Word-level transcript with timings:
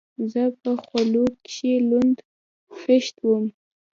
زه 0.31 0.43
په 0.61 0.71
خولو 0.83 1.25
کښې 1.45 1.73
لوند 1.89 2.17
خيشت 2.79 3.15
وم. 3.23 3.45